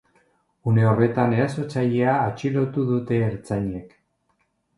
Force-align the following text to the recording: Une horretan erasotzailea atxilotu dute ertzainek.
Une 0.69 0.79
horretan 0.91 1.35
erasotzailea 1.39 2.15
atxilotu 2.31 2.87
dute 2.89 3.21
ertzainek. 3.29 3.95